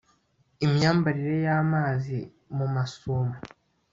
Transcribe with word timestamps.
imyambarire 0.65 1.35
y'amazi 1.47 2.17
mu 2.57 2.65
masumo 2.75 3.35